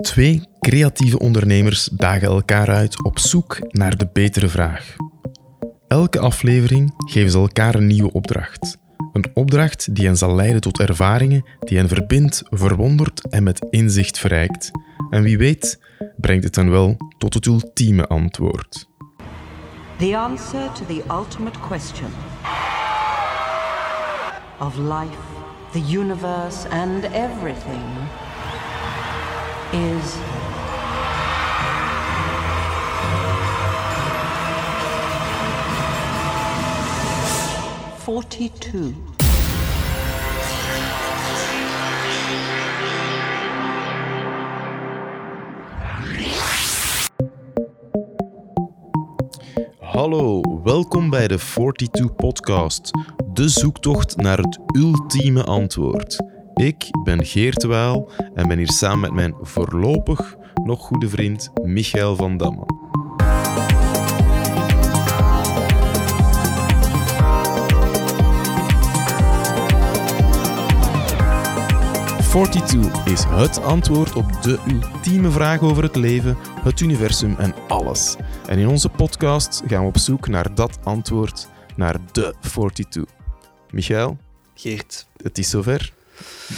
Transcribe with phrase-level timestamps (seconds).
[0.00, 4.96] Twee creatieve ondernemers dagen elkaar uit op zoek naar de betere vraag.
[5.88, 8.78] Elke aflevering geven ze elkaar een nieuwe opdracht.
[9.12, 14.18] Een opdracht die hen zal leiden tot ervaringen die hen verbindt, verwondert en met inzicht
[14.18, 14.70] verrijkt.
[15.10, 15.80] En wie weet,
[16.16, 18.88] brengt het hen wel tot het ultieme antwoord.
[19.98, 22.10] The answer to the ultimate question
[24.60, 25.20] of life,
[25.72, 27.82] the universe, and everything
[29.72, 30.14] is
[37.98, 38.94] forty-two.
[49.78, 52.90] Hallo, welkom bij de 42 Podcast,
[53.32, 56.39] de zoektocht naar het ultieme antwoord.
[56.60, 62.16] Ik ben Geert Waal en ben hier samen met mijn voorlopig nog goede vriend Michael
[62.16, 62.66] van Damme.
[72.22, 78.16] Forty-two is het antwoord op de ultieme vraag over het leven, het universum en alles.
[78.46, 83.04] En in onze podcast gaan we op zoek naar dat antwoord, naar de 42.
[83.70, 84.18] Michael,
[84.54, 85.98] Geert, het is zover.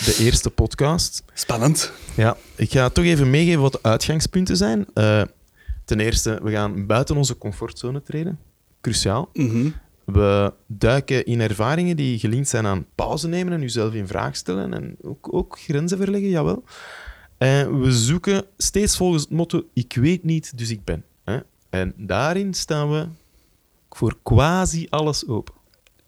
[0.04, 1.22] De eerste podcast.
[1.34, 1.92] spannend.
[2.16, 4.86] Ja, ik ga toch even meegeven wat de uitgangspunten zijn.
[4.94, 5.22] Eh,
[5.84, 8.38] ten eerste, we gaan buiten onze comfortzone treden.
[8.80, 9.28] Cruciaal.
[9.32, 9.68] Mhm.
[10.04, 14.74] We duiken in ervaringen die gelinkt zijn aan pauze nemen en jezelf in vraag stellen
[14.74, 16.64] en ook, ook grenzen verleggen, jawel.
[17.38, 21.04] En we zoeken steeds volgens het motto: ik weet niet, dus ik ben.
[21.72, 23.06] En daarin staan we
[23.90, 25.54] voor quasi alles open.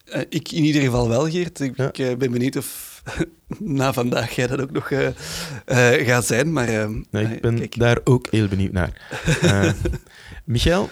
[0.04, 1.60] Eh, ik in ieder geval wel, Geert.
[1.60, 1.90] Ik, Ja.
[1.92, 3.02] eh, ben benieuwd of
[3.58, 5.08] na vandaag jij dat ook nog eh,
[6.06, 6.52] gaat zijn.
[6.52, 8.92] Maar Nee, ik ben kijk, daar ook heel benieuwd naar.
[10.44, 10.90] Michael,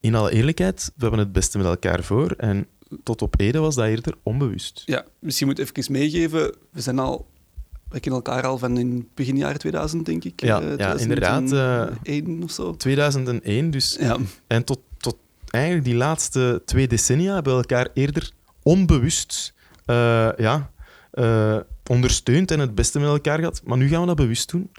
[0.00, 2.30] in alle eerlijkheid, we hebben het beste met elkaar voor.
[2.36, 2.66] En
[3.02, 4.82] tot op heden was dat eerder onbewust.
[4.86, 6.54] ja, misschien moet ik even meegeven.
[6.70, 7.26] We zijn al...
[7.88, 10.40] We kennen elkaar al van in begin jaren 2000, denk ik.
[10.40, 12.76] Ja, ja, inderdaad, eh, 2001 of zo.
[12.76, 13.96] 2001, dus.
[14.00, 14.80] Ja, En tot
[15.54, 18.30] eigenlijk die laatste twee decennia hebben we elkaar eerder
[18.62, 19.54] onbewust
[19.84, 20.70] eh, ja,
[21.10, 21.56] eh,
[21.90, 23.60] ondersteund en het beste met elkaar gehad.
[23.64, 24.70] Maar nu gaan we dat bewust doen.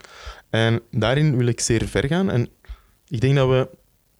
[0.49, 2.29] En daarin wil ik zeer ver gaan.
[2.29, 2.47] En
[3.07, 3.69] ik denk dat we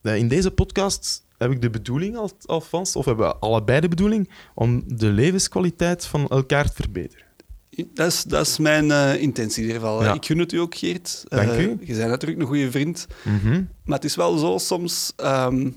[0.02, 3.88] dat in deze podcast heb ik de bedoeling al, alvast, of hebben we allebei de
[3.88, 7.26] bedoeling, om de levenskwaliteit van elkaar te verbeteren.
[7.94, 10.04] dat is, dat is mijn eh, intentie in ieder geval.
[10.04, 10.14] Ja.
[10.14, 11.24] Ik gun het u ook, Geert.
[11.28, 11.78] Dank Eh, u.
[11.82, 13.08] Je bent natuurlijk een goede vriend.
[13.86, 15.70] Maar het is wel zo, soms ehm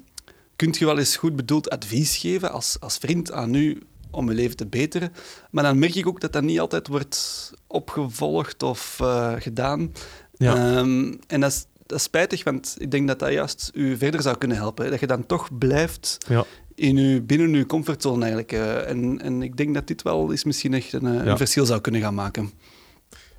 [0.59, 4.35] kunt je wel eens goed bedoeld advies geven als, als vriend aan u om je
[4.35, 5.13] leven te beteren.
[5.51, 9.93] Maar dan merk ik ook dat dat niet altijd wordt opgevolgd of eh, gedaan.
[10.37, 10.55] Ja.
[10.55, 14.23] Ehm, en dat is, dat is spijtig, want ik denk dat dat juist u verder
[14.23, 14.85] zou kunnen helpen.
[14.85, 14.91] hè.
[14.91, 16.45] Dat je dan toch blijft Ja.
[16.75, 18.53] in uw, binnen uw comfortzone eigenlijk.
[18.53, 18.89] eh.
[18.89, 21.31] en, en ik denk dat dit wel eens misschien echt een, eh, Ja.
[21.31, 22.51] een verschil zou kunnen gaan maken.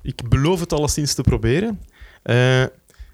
[0.02, 1.80] Ik beloof het alleszins te proberen.
[2.22, 2.64] Eh,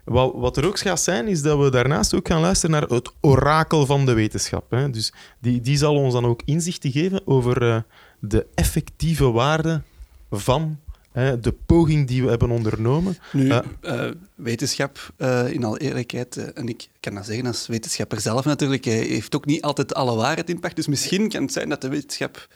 [0.06, 3.11] wat, wat er ook gaat zijn, is dat we daarnaast ook gaan luisteren naar het
[3.21, 4.71] orakel van de wetenschap.
[4.71, 4.91] Hè.
[4.91, 7.81] Dus die, die zal ons dan ook inzichten geven over eh,
[8.19, 9.83] de effectieve waarde
[10.31, 10.78] van
[11.12, 13.19] hè, de poging die we hebben ondernomen.
[13.33, 13.65] Nu, Ja.
[13.81, 18.44] eh, wetenschap, eh, in alle eerlijkheid, eh, en ik kan dat zeggen als wetenschapper zelf
[18.44, 20.77] natuurlijk, eh, heeft ook niet altijd alle waarheid in pacht.
[20.77, 22.49] Dus misschien kan het zijn dat de wetenschap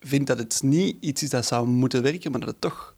[0.00, 2.93] vindt dat het niet iets is dat zou moeten werken, maar dat het toch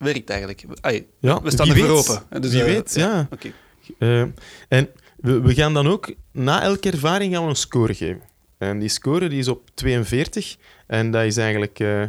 [0.00, 0.64] werkt eigenlijk.
[0.80, 2.08] Ai, Ja, we staan ervoor weet.
[2.10, 2.40] open.
[2.40, 3.28] Dus, Wie eh, weet, ja.
[3.30, 3.52] Oké.
[3.98, 4.20] Eh,
[4.68, 8.22] en we, we gaan dan ook, na elke ervaring, gaan we een score geven.
[8.58, 10.56] En die score die is op 42.
[10.86, 12.02] En dat is eigenlijk eh,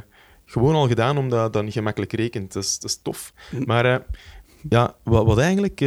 [0.46, 2.54] gewoon al gedaan, omdat dat niet gemakkelijk rekent.
[2.54, 3.34] Dat is, dat is tof.
[3.66, 4.00] Maar eh,
[4.70, 5.80] ja, wat, wat eigenlijk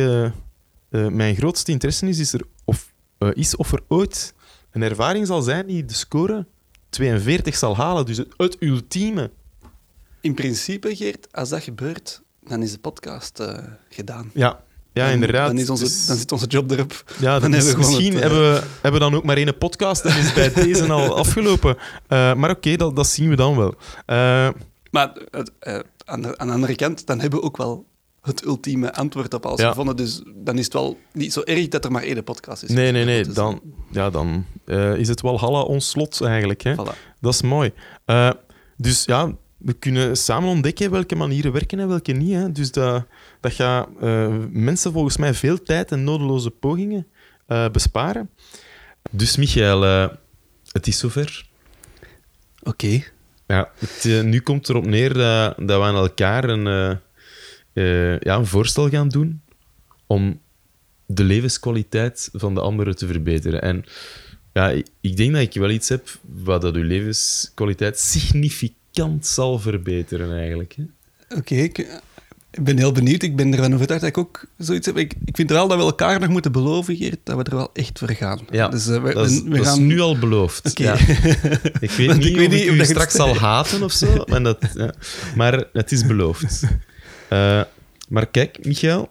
[0.91, 2.93] mijn grootste interesse is, is, er of,
[3.33, 4.35] is of er ooit
[4.71, 6.47] een ervaring zal zijn die de score
[6.91, 8.07] 42 zal halen.
[8.07, 9.31] Dus het, het ultieme.
[10.25, 14.31] In principe, Geert, als dat gebeurt, dan is de podcast eh, gedaan.
[14.35, 14.61] Ja,
[14.93, 15.47] ja inderdaad.
[15.47, 17.05] Dan, is onze, Dus- dan zit onze job erop.
[17.21, 19.59] Ja, Dan hebben we misschien het, eh, hebben, we, hebben we dan ook maar één
[19.59, 21.77] podcast en is bij deze al afgelopen.
[22.07, 23.75] Eh, maar oké, dat, dat zien we dan wel.
[24.91, 25.13] Maar
[26.05, 27.87] aan, de, aan de andere kant, dan hebben we ook wel
[28.23, 29.69] het ultieme antwoord op alles Ja.
[29.69, 29.97] gevonden.
[29.97, 32.71] Dus dan is het wel niet zo erg dat er maar één podcast is.
[32.71, 33.27] nee, nee, nee.
[33.27, 33.61] Dan,
[33.91, 34.45] ja, dan
[34.97, 36.63] is het wel Halla ons slot eigenlijk.
[36.63, 36.75] Hè?
[36.75, 37.19] Voilà.
[37.21, 37.73] Dat is mooi.
[38.77, 39.33] Dus ja,
[39.65, 42.33] we kunnen samen ontdekken welke manieren werken en welke niet.
[42.35, 42.53] Hè?
[42.53, 43.07] Dus dat,
[43.41, 47.07] dat gaat eh, mensen volgens mij veel tijd en nodeloze pogingen
[47.47, 48.31] eh, besparen.
[49.11, 50.09] Dus Michael, eh,
[50.73, 51.47] het is zover.
[52.63, 53.03] Oké.
[53.47, 56.99] Ja, het, nu komt erop neer dat, dat we aan elkaar een,
[58.21, 59.41] ja, een voorstel gaan doen
[60.07, 60.41] om
[61.07, 63.63] de levenskwaliteit van de anderen te verbeteren.
[63.63, 63.85] En
[64.53, 68.83] ja, ik- ik denk dat ik wel iets heb wat dat uw levenskwaliteit significant
[69.21, 70.77] zal verbeteren, eigenlijk.
[71.37, 71.79] Oké, ik,
[72.51, 73.23] ik ben heel benieuwd.
[73.23, 74.97] Ik ben ervan overtuigd dat ik ook zoiets heb.
[74.97, 77.71] Ik, ik vind wel dat we elkaar nog moeten beloven, Geert, dat we er wel
[77.73, 78.41] echt voor gaan.
[78.51, 79.87] Ja, dus, eh, we, dat, is, we dat is gaan...
[79.87, 80.71] nu al beloofd.
[80.71, 80.83] Oké.
[80.83, 80.95] Ja.
[81.81, 83.93] Ik weet Want niet ik weet of niet ik of u straks zal haten of
[83.93, 84.95] zo, en dat, ja.
[85.35, 86.63] maar het is beloofd.
[87.29, 87.63] Eh,
[88.09, 89.11] maar kijk, Michael,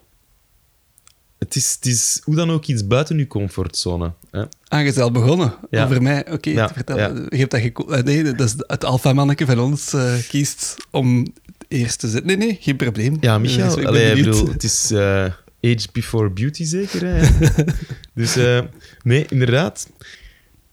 [1.44, 4.14] het is, het is hoe dan ook iets buiten uw comfortzone.
[4.32, 4.44] Hè?
[4.68, 5.84] Ah, je al begonnen Ja.
[5.86, 6.32] over mij.
[6.32, 7.16] Oké, Ja, vertellen.
[7.16, 7.26] ja.
[7.30, 11.32] Je hebt dat eh, Nee, dat is het alfamanneke van ons eh, kiest om het
[11.68, 12.28] eerst te zetten.
[12.28, 13.18] Nee, nee, geen probleem.
[13.20, 15.24] Ja, Eh, Michael, allee, ik bedoel, het is eh,
[15.62, 17.06] age before beauty zeker.
[17.06, 17.30] Hè?
[18.22, 18.60] dus eh,
[19.04, 19.90] nee, inderdaad.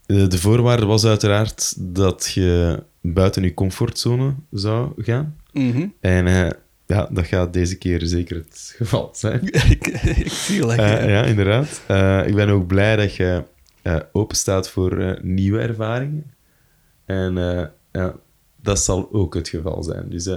[0.06, 5.36] Eh, de voorwaarde was uiteraard dat je buiten je comfortzone zou gaan.
[5.52, 5.86] Mhm.
[6.00, 6.50] En eh,
[6.90, 9.42] ja, dat gaat deze keer zeker het geval zijn.
[9.76, 10.72] ik, ik zie al.
[10.72, 11.82] Eh, ja, inderdaad.
[11.86, 13.44] Eh, ik ben ook blij dat je
[13.82, 16.34] eh open staat voor nieuwe ervaringen.
[17.04, 17.34] En
[17.92, 18.14] ja,
[18.56, 20.08] dat zal ook het geval zijn.
[20.08, 20.28] Dus,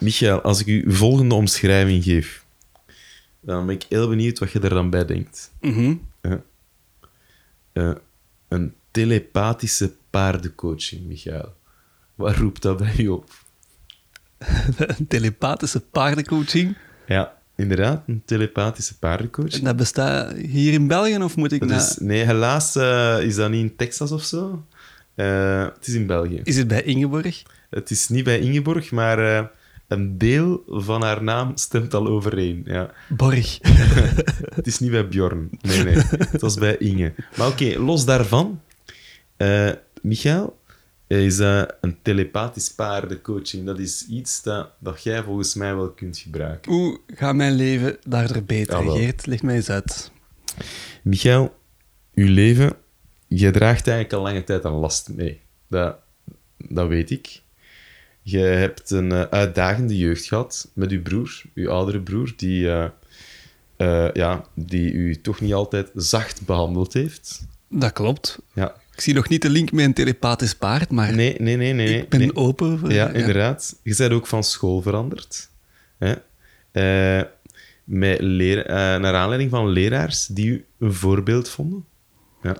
[0.00, 2.44] Michael, als ik u volgende omschrijving geef,
[3.40, 5.52] dan ben ik heel benieuwd wat je er dan bij denkt.
[5.60, 5.94] Mhm.
[8.48, 11.54] Een telepathische paardencoaching, Michael.
[12.14, 13.30] Wat roept dat bij u op?
[14.76, 16.76] Een telepathische paardencoaching.
[17.06, 19.54] Ja, inderdaad, een telepathische paardencoaching.
[19.54, 21.78] En dat bestaat hier in België, of moet ik Dat naar...
[21.78, 24.66] is, nee, helaas eh, is dat niet in Texas of zo.
[25.14, 26.40] Eh, het is in België.
[26.44, 27.42] Is het bij Ingeborg?
[27.70, 29.44] Het is niet bij Ingeborg, maar eh,
[29.88, 32.62] een deel van haar naam stemt al overeen.
[32.64, 32.90] Ja.
[33.08, 33.58] Borg.
[34.54, 35.50] Het is niet bij Bjorn.
[35.60, 35.94] Nee, nee.
[36.18, 37.14] Het was bij Inge.
[37.36, 38.60] Maar oké, los daarvan.
[40.02, 40.58] Michael,
[41.18, 43.66] is eh, een telepathisch paardencoaching.
[43.66, 46.72] Dat is iets dat, dat jij volgens mij wel kunt gebruiken.
[46.72, 48.90] Hoe gaat mijn leven daardoor beter.
[48.90, 49.26] Geert?
[49.26, 50.10] Leg mij eens uit.
[51.02, 51.54] Michael,
[52.14, 52.76] uw leven,
[53.26, 55.40] jij draagt eigenlijk al lange tijd een last mee.
[55.68, 55.96] Dat,
[56.56, 57.42] dat weet ik.
[58.22, 62.70] Je hebt een eh, uitdagende jeugd gehad met uw broer, uw oudere broer, die,
[63.76, 67.46] eh, ja, die u toch niet altijd zacht behandeld heeft.
[67.68, 68.38] Dat klopt.
[68.52, 68.80] Ja.
[68.94, 71.98] Ik zie nog niet de link met een telepathisch paard, maar Nee, nee, nee, nee.
[71.98, 72.36] ik ben nee.
[72.36, 72.78] open.
[72.78, 73.76] voor- Ja, inderdaad.
[73.82, 75.48] Je bent ook van school veranderd.
[75.98, 76.14] Hè?
[76.72, 77.26] Eh,
[77.84, 81.84] met leer, eh, naar aanleiding van leraars die u een voorbeeld vonden.
[82.42, 82.56] Ja.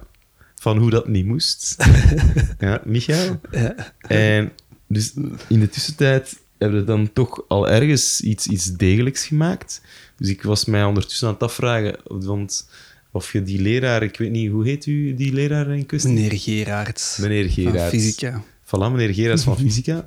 [0.55, 1.77] Van hoe dat niet moest.
[2.59, 3.41] ja, Michael.
[3.51, 3.75] Ja.
[4.01, 4.53] En
[4.87, 5.13] dus
[5.49, 9.81] in de tussentijd hebben we dan toch al ergens iets, iets degelijks gemaakt.
[10.17, 12.69] Dus ik was mij ondertussen aan het afvragen want
[13.13, 14.03] of je die leraar...
[14.03, 16.13] Ik weet niet, hoe heet u die leraar in kwestie?
[16.13, 17.17] Meneer Gerards.
[17.17, 17.97] Meneer Van Gerards.
[17.97, 18.43] fysica.
[18.65, 20.07] Voilà, meneer Gerards van Fysica.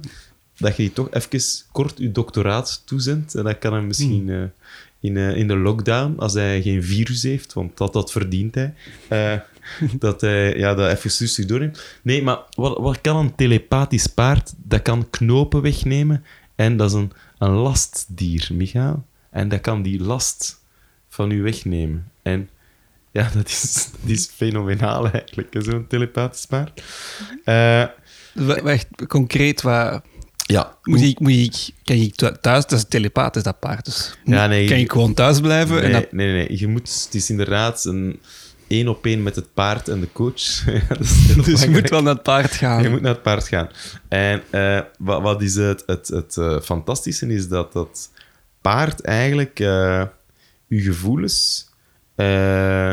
[0.58, 1.42] dat je die toch even
[1.72, 3.36] kort uw doctoraat toezendt.
[3.36, 4.44] En dat kan hem misschien eh,
[5.00, 8.74] in, eh, in de lockdown, als hij geen virus heeft, want dat, dat verdient hij,
[9.08, 9.40] eh,
[10.00, 11.84] dat hij ja, dat even rustig doorneemt.
[12.02, 14.54] Nee, maar wat, wat kan een telepathisch paard?
[14.58, 16.24] Dat kan knopen wegnemen.
[16.56, 19.06] En dat is een, een lastdier, Michael.
[19.30, 20.62] En dat kan die last
[21.10, 22.12] van u wegnemen.
[22.22, 22.50] En
[23.16, 26.82] ja, dat is, die is fenomenaal eigenlijk, zo'n telepathisch paard.
[27.44, 27.84] Eh,
[28.46, 30.02] Wa- Wacht, concreet, wat...
[30.46, 33.86] ja, Moet ik, moet ik, kan ik thu- thuis, dat is telepaat, is dat paard.
[33.86, 35.76] Dus Ja, nee, kan je- ik gewoon thuis blijven?
[35.76, 38.20] Nee, en dat, nee, nee, Je moet, het is inderdaad een
[38.68, 40.64] één op één met het paard en de coach.
[41.46, 42.84] Dus je moet wel naar het paard gaan.
[42.84, 43.70] Je moet naar het paard gaan.
[44.08, 48.10] En eh, wat, wat is het, het, het eh, fantastische is dat dat
[48.62, 50.04] paard eigenlijk eh
[50.70, 51.70] uw gevoelens
[52.16, 52.92] eh,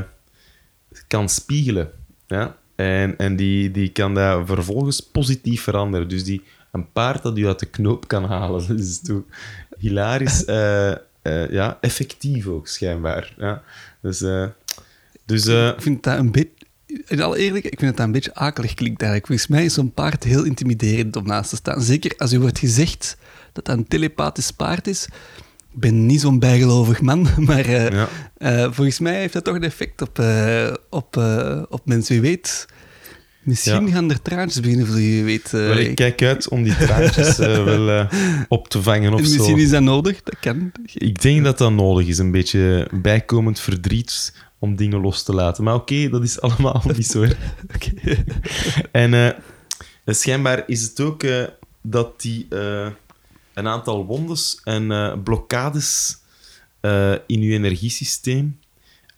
[1.12, 1.90] kan spiegelen.
[2.26, 2.56] Ja?
[2.74, 6.08] En, en die, die kan dat vervolgens positief veranderen.
[6.08, 9.22] Dus die, een paard dat u uit de knoop kan halen, dat is toch
[9.78, 13.34] hilarisch eh, eh, ja, effectief ook, schijnbaar.
[13.36, 13.62] Ja?
[14.00, 14.46] Dus, eh,
[15.24, 16.50] dus Ik vind dat een beetje...
[17.06, 19.26] In alle eerlijkheid, ik vind dat dat een beetje akelig klinkt eigenlijk.
[19.26, 21.82] Volgens mij is zo'n paard heel intimiderend om naast te staan.
[21.82, 23.16] Zeker als u wordt gezegd
[23.52, 25.08] dat dat een telepathisch paard is.
[25.74, 28.08] Ik ben niet zo'n bijgelovig man, maar eh, Ja.
[28.36, 31.16] eh, volgens mij heeft dat toch een effect op, eh, op,
[31.68, 32.12] op mensen.
[32.20, 32.66] Wie weet,
[33.42, 33.92] misschien Ja.
[33.92, 35.50] gaan er traantjes beginnen voor wie weet.
[35.50, 38.06] wel, ik kijk uit om die traantjes wel
[38.48, 39.32] op te vangen of en zo.
[39.36, 40.72] misschien is dat nodig, dat kan.
[40.94, 45.64] Ik denk dat dat nodig is, een beetje bijkomend verdriet om dingen los te laten.
[45.64, 47.24] Maar oké, dat is allemaal niet zo.
[48.92, 49.34] En
[50.06, 51.24] schijnbaar is het ook
[51.82, 52.46] dat die
[53.54, 56.16] een aantal wondes en eh, blokkades
[56.80, 58.58] eh, in uw energiesysteem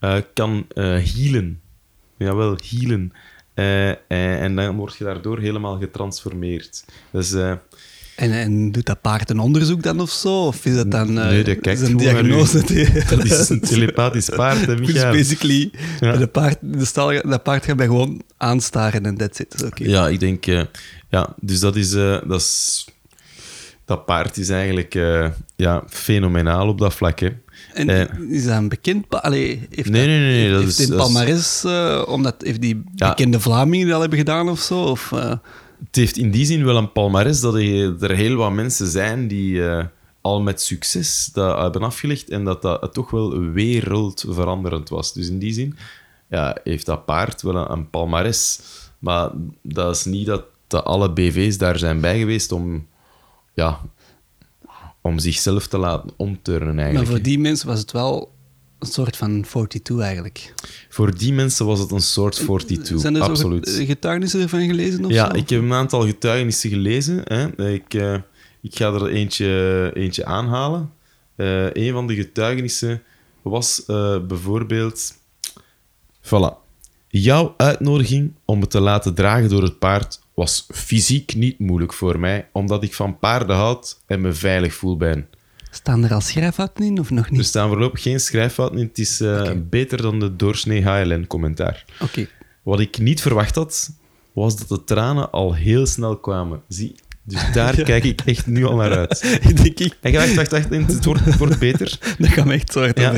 [0.00, 1.60] eh, kan healen.
[2.16, 3.12] Jawel, healen.
[4.08, 6.84] En dan word je daardoor helemaal getransformeerd.
[7.10, 7.60] Dus En,
[8.16, 10.46] en doet dat paard een onderzoek dan of zo?
[10.46, 12.58] Of is dat dan Nee, dat kijkt is een diagnose?
[13.16, 16.16] Dat is een telepathisch paard, hè, Dus basically, Ja.
[16.16, 19.50] de paard, de stal, dat paard gaat mij gewoon aanstaren en that's it.
[19.50, 19.84] Dat is oké.
[19.84, 20.44] Ja, ik denk...
[21.08, 21.90] ja, dus dat is...
[21.90, 22.86] dat, is
[23.84, 25.26] dat paard is eigenlijk eh,
[25.56, 27.28] ja, fenomenaal op dat vlak, hè.
[27.74, 28.18] En Eh.
[28.30, 29.08] is dat een bekend...
[29.08, 32.34] pa- Allee, heeft Nee, dat, nee, nee, nee, dat heeft dat is- Palmares, eh, omdat
[32.38, 33.08] heeft die Ja.
[33.08, 34.82] bekende Vlamingen dat hebben gedaan of zo?
[34.82, 39.28] Of, Het heeft in die zin wel een palmares dat er heel wat mensen zijn
[39.28, 39.62] die
[40.20, 45.12] al met succes dat hebben afgelegd en dat dat toch wel wereldveranderend was.
[45.12, 45.76] Dus in die zin
[46.30, 48.60] ja, heeft dat paard wel een, een palmares.
[48.98, 49.30] Maar
[49.62, 52.86] dat is niet dat, dat alle BV's daar zijn bij geweest om,
[53.54, 53.80] ja,
[55.00, 57.11] om zichzelf te laten omturnen maar eigenlijk.
[57.11, 58.32] voor die mensen was het wel
[58.78, 60.54] een soort van 42 eigenlijk.
[60.88, 63.68] Voor die mensen was het een soort 42, Zijn er absoluut.
[63.87, 65.37] getuigenissen ervan gelezen of Ja, zo?
[65.37, 67.20] ik heb een aantal getuigenissen gelezen.
[67.25, 67.68] Hè.
[67.73, 68.14] Ik, eh,
[68.62, 70.90] ik ga er eentje, eentje aanhalen.
[71.37, 73.02] Eh een van de getuigenissen
[73.42, 75.14] was eh, bijvoorbeeld...
[76.23, 76.62] Voilà.
[77.08, 82.18] Jouw uitnodiging om me te laten dragen door het paard was fysiek niet moeilijk voor
[82.18, 85.26] mij, omdat ik van paarden houd en me veilig voel bij hen.
[85.70, 87.44] Staan er al schrijffouten in of nog Er niet?
[87.46, 88.86] staan voorlopig geen schrijffouten in.
[88.86, 91.84] Het is eh, beter dan de doorsnee HLN-commentaar.
[92.00, 92.26] Oké.
[92.62, 93.90] Wat ik niet verwacht had,
[94.32, 96.62] was dat de tranen al heel snel kwamen.
[96.68, 99.22] Zie, dus daar kijk ik echt nu al naar uit.
[99.48, 101.98] Ik denk ik, En wacht, wacht, wacht, het wordt, het wordt beter.
[102.18, 103.12] dat gaat me echt zo hard Ja.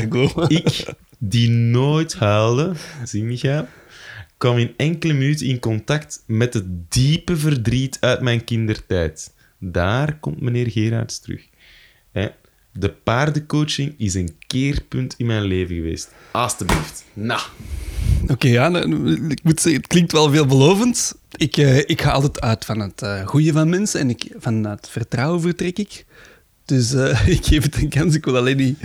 [0.47, 0.85] Ik,
[1.17, 3.67] die nooit huilde, zie Michael,
[4.37, 9.33] kwam in enkele minuten in contact met het diepe verdriet uit mijn kindertijd.
[9.59, 11.47] Daar komt meneer Gerards terug.
[12.79, 16.11] De paardencoaching is een keerpunt in mijn leven geweest.
[16.31, 17.05] Alsjeblieft.
[17.13, 17.41] Nou.
[18.27, 21.15] Oké, ja, nou, ik moet zeggen, het klinkt wel veelbelovend.
[21.35, 24.63] Ik, eh, ik ga altijd uit van het eh goede van mensen en ik, van
[24.63, 26.05] het vertrouwen vertrek ik.
[26.65, 28.15] Dus eh, ik geef het een kans.
[28.15, 28.79] Ik wil alleen niet,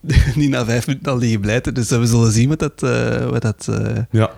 [0.34, 1.74] niet na vijf minuten al liggen blijten.
[1.74, 2.80] Dus we zullen zien wat dat,
[3.30, 3.68] wat dat
[4.10, 4.30] Ja.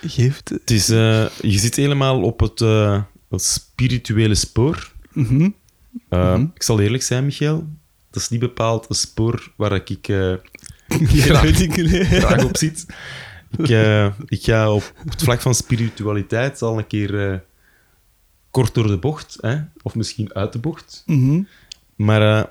[0.00, 0.48] Geeft.
[0.48, 4.92] Het is, eh, je zit helemaal op het, eh, het spirituele spoor.
[5.12, 5.50] Mhm.
[6.10, 7.66] Uh, Ik zal eerlijk zijn, Michael.
[8.10, 10.34] Dat is niet bepaald een spoor waar ik eh,
[11.24, 11.50] Graag.
[12.20, 12.86] graag op zit.
[13.58, 17.38] Ik, eh, ik ga op het vlak van spiritualiteit al een keer eh,
[18.50, 19.56] kort door de bocht, hè?
[19.82, 21.02] of misschien uit de bocht.
[21.06, 21.42] Mhm.
[21.96, 22.44] Maar eh,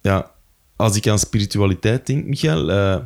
[0.00, 0.30] ja,
[0.76, 2.96] als ik aan spiritualiteit denk, Michael, eh,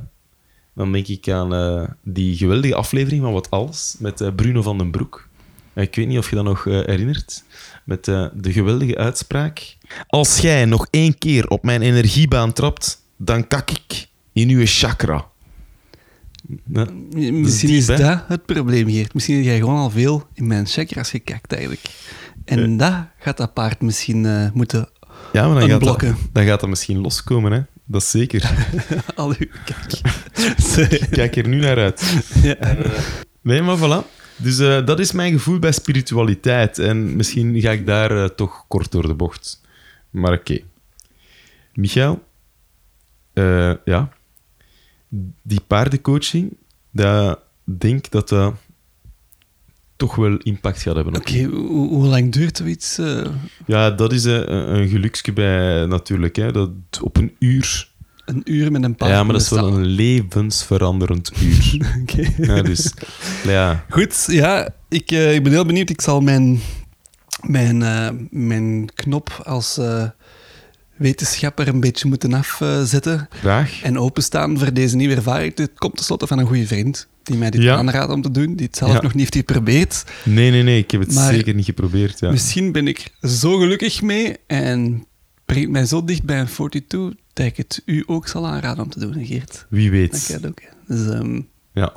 [0.74, 4.78] dan denk ik aan eh, die geweldige aflevering van Wat Alles met eh, Bruno van
[4.78, 5.28] den Broek.
[5.72, 7.44] Eh, Ik weet niet of je dat nog herinnert.
[7.84, 9.76] Met de geweldige uitspraak.
[10.06, 15.26] Als jij nog één keer op mijn energiebaan trapt, dan kak ik in uw chakra.
[16.66, 19.10] Ja, Misschien diep, is dat het probleem hier.
[19.12, 21.82] Misschien heb jij gewoon al veel in mijn chakras gekakt eigenlijk.
[22.44, 24.88] En dat gaat dat paard misschien moeten
[25.32, 27.60] ja maar dan gaat, dat, dan gaat dat misschien loskomen, hè?
[27.84, 28.66] Dat is zeker.
[29.14, 29.46] al uw.
[30.88, 32.24] Ik kijk er nu naar uit.
[32.42, 32.76] Ja.
[33.40, 34.22] Nee, maar voilà.
[34.36, 36.78] Dus eh, dat is mijn gevoel bij spiritualiteit.
[36.78, 39.60] En misschien ga ik daar eh, toch kort door de bocht.
[40.10, 40.58] Maar oké.
[41.74, 42.24] Michael,
[43.32, 44.12] eh, ja.
[45.42, 46.56] Die paardencoaching,
[46.90, 48.54] dat denk dat dat
[49.96, 51.14] toch wel impact gaat hebben.
[51.14, 52.98] op Oké, hoe, hoe lang duurt zoiets?
[52.98, 53.26] eh?
[53.66, 56.36] Ja, dat is eh, een, een geluksje bij natuurlijk.
[56.36, 56.52] Hè.
[56.52, 56.70] Dat
[57.02, 57.88] op een uur.
[58.24, 59.10] een uur met een paard?
[59.10, 61.80] ja, maar dat is wel een levensveranderend uur.
[62.00, 62.32] Oké.
[62.36, 62.92] ja, dus
[63.44, 63.84] ja.
[63.88, 65.90] Goed, ja, ik, eh, ik ben heel benieuwd.
[65.90, 66.60] Ik zal mijn,
[67.40, 67.78] mijn,
[68.30, 69.78] mijn knop als
[70.96, 73.82] wetenschapper een beetje moeten afzetten Graag.
[73.82, 75.54] en openstaan voor deze nieuwe ervaring.
[75.54, 77.76] Dit komt tenslotte van een goede vriend die mij dit Ja.
[77.76, 79.00] aanraadt om te doen, die het zelf Ja.
[79.02, 80.04] nog niet heeft geprobeerd.
[80.24, 80.78] Nee, nee, nee.
[80.78, 82.20] Ik heb het Maar zeker niet geprobeerd.
[82.20, 82.30] Ja.
[82.30, 85.06] Misschien ben ik zo gelukkig mee en
[85.44, 88.90] brengt mij zo dicht bij een 42 dat ik het u ook zal aanraden om
[88.90, 89.66] te doen, Geert.
[89.68, 90.18] Wie Dat weet.
[90.18, 90.60] gaat ook.
[90.86, 91.40] Dus, ehm,
[91.72, 91.92] Ja.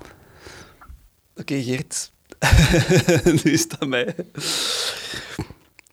[1.35, 2.11] Oké, Geert.
[3.43, 4.15] nu is dat mij.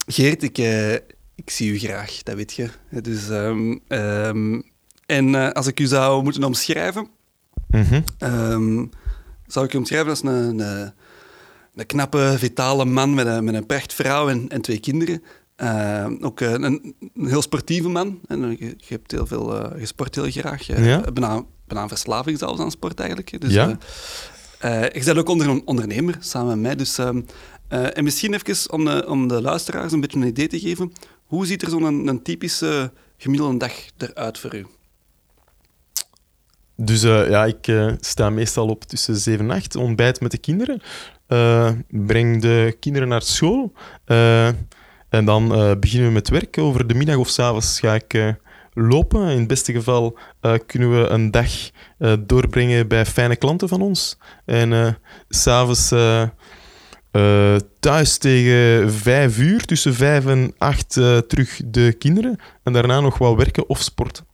[0.07, 0.95] Geert, ik, eh,
[1.35, 2.69] ik zie u graag, dat weet je.
[2.91, 4.61] Dus, ehm, ehm,
[5.07, 7.09] en eh, als ik u zou moeten omschrijven,
[7.69, 8.01] Mhm.
[8.19, 8.85] ehm,
[9.47, 10.93] zou ik u omschrijven als een, een,
[11.75, 15.23] een knappe, vitale man met een, met een prachtvrouw en, en twee kinderen.
[15.57, 16.63] Eh, ook eh, een,
[17.15, 18.21] een heel sportieve man.
[18.27, 20.71] En je, je hebt heel veel uh, gesport heel graag.
[20.71, 21.01] Uh, Ja.
[21.13, 23.41] bijna, bijna verslaving zelfs aan sport eigenlijk.
[23.41, 23.79] Dus, Ja.
[24.61, 26.75] je bent ook onder, ondernemer, samen met mij.
[26.77, 26.99] Dus,
[27.69, 30.93] en misschien even om de, om de luisteraars een beetje een idee te geven.
[31.25, 34.67] Hoe ziet er zo'n een, typische gemiddelde dag eruit voor u?
[36.77, 40.39] Dus uh, ja, ik uh, sta meestal op tussen 7 en 8, ontbijt met de
[40.39, 40.83] kinderen,
[41.29, 43.73] uh, breng de kinderen naar school.
[45.15, 46.59] En dan eh, beginnen we met werk.
[46.59, 47.29] Over de middag of
[47.59, 48.29] s ga ik eh,
[48.73, 49.29] lopen.
[49.29, 51.51] In het beste geval eh, kunnen we een dag
[51.99, 54.19] eh, doorbrengen bij fijne klanten van ons.
[54.45, 54.93] En eh,
[55.29, 55.89] s'avonds
[57.15, 62.39] eh, thuis tegen vijf uur, tussen vijf en acht, eh, terug de kinderen.
[62.63, 64.25] En daarna nog wat werken of sporten.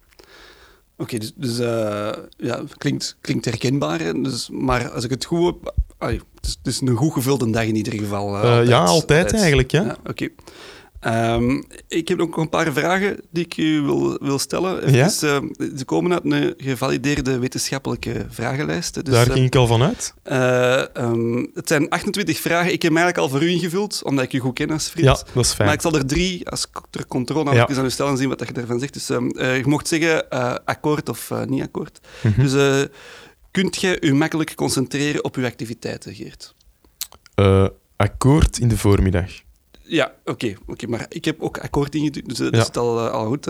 [0.96, 4.00] Oké, dus, dus eh, ja, klinkt, klinkt herkenbaar.
[4.00, 4.20] hè.
[4.20, 5.74] Dus, maar als ik het goed heb...
[5.98, 8.62] ai, het, is, het is een goed gevulde dag in ieder geval.
[8.62, 9.96] ja, altijd eigenlijk, ja.
[10.06, 10.28] Oké.
[11.00, 14.92] Ehm, ik heb nog een paar vragen die ik u wil, wil stellen.
[14.92, 15.04] Ja?
[15.04, 15.38] Dus, eh,
[15.76, 19.04] ze komen uit een gevalideerde wetenschappelijke vragenlijst.
[19.04, 20.14] Dus, Daar eh, ging ik al van uit.
[20.22, 22.72] eh, ehm, het zijn 28 vragen.
[22.72, 25.06] Ik heb eigenlijk al voor u ingevuld, omdat ik u goed ken als vriend.
[25.06, 25.66] Ja, dat is fijn.
[25.68, 27.66] Maar ik zal er drie als ter controle Ja.
[27.68, 27.76] ja.
[27.76, 28.92] aan u stellen en zien wat je ervan zegt.
[28.92, 30.28] Dus ehm, eh, je mocht zeggen
[30.64, 32.00] akkoord of niet akkoord.
[32.22, 32.42] Mhm.
[32.46, 32.86] Dus
[33.50, 36.54] kunt jij u makkelijk concentreren op uw activiteiten, Geert?
[37.96, 39.30] Akkoord in de voormiddag.
[39.90, 40.54] Ja, oké.
[40.66, 42.60] oké, maar ik heb ook akkoord ingedrukt, dus dat Ja.
[42.60, 43.46] is het al, eh, al goed.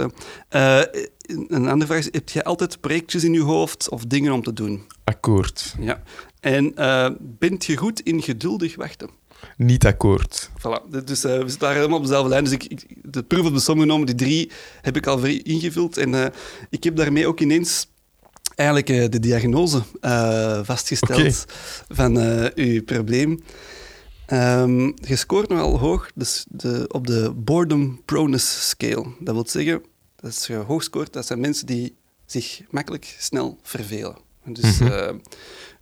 [0.49, 0.81] Eh,
[1.27, 4.53] een andere vraag is, heb jij altijd projectjes in je hoofd of dingen om te
[4.53, 4.83] doen?
[5.05, 5.75] Akkoord.
[5.81, 6.03] Ja.
[6.41, 9.11] En eh, bent je goed in geduldig wachten?
[9.57, 10.51] Niet akkoord.
[10.59, 12.45] Voilà, dus eh, we zitten daar helemaal op dezelfde lijn.
[12.45, 15.97] Dus ik, ik, de proef op de som genomen, die drie heb ik al ingevuld.
[15.97, 16.27] En eh,
[16.71, 17.87] ik heb daarmee ook ineens
[18.55, 21.45] eigenlijk eh, de diagnose eh, vastgesteld
[21.89, 23.41] van eh, uw probleem.
[24.31, 29.07] Ehm, je scoort nogal hoog dus de, op de boredom proneness scale.
[29.21, 29.83] Dat wil zeggen,
[30.21, 31.97] als je hoog scoort, dat zijn mensen die
[32.27, 34.17] zich makkelijk snel vervelen.
[34.45, 34.93] Dus, Mhm.
[34.93, 35.15] eh,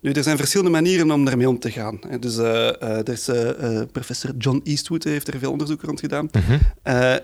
[0.00, 2.00] nu, er zijn verschillende manieren om daarmee om te gaan.
[2.20, 3.28] Dus, eh, eh, er is,
[3.92, 6.28] professor John Eastwood heeft er veel onderzoek rond gedaan.
[6.32, 6.52] Mhm.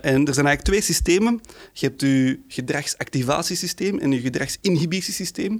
[0.01, 1.41] En er zijn eigenlijk twee systemen.
[1.73, 5.59] Je hebt je gedragsactivatiesysteem en je gedragsinhibitiesysteem.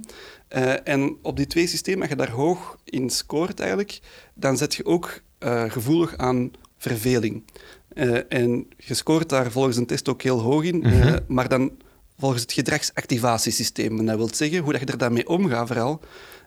[0.84, 4.00] En op die twee systemen, als je daar hoog in scoort eigenlijk,
[4.34, 7.42] dan zet je ook eh, gevoelig aan verveling.
[7.88, 11.18] Eh, en je scoort daar volgens een test ook heel hoog in, eh, Mhm.
[11.26, 11.70] maar dan
[12.18, 13.98] volgens het gedragsactivatiesysteem.
[13.98, 16.00] En dat wil zeggen, hoe dat je er daarmee omgaat vooral,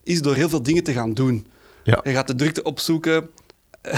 [0.04, 1.48] is door heel veel dingen te gaan doen.
[1.84, 2.00] Ja.
[2.04, 3.30] Je gaat de drukte opzoeken.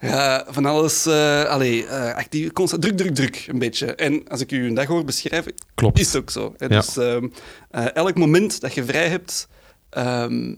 [0.00, 1.06] ja, van alles.
[1.06, 3.94] eh allee, eh, actief, constant druk, druk, druk, een beetje.
[3.94, 5.98] En als ik u een dag hoor beschrijven, Klopt.
[5.98, 6.54] is het ook zo.
[6.56, 6.66] Hè?
[6.66, 6.80] Ja.
[6.80, 7.28] Dus ehm,
[7.70, 9.48] eh, elk moment dat je vrij hebt,
[9.90, 10.54] ehm,